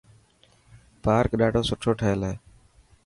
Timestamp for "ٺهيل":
1.99-2.21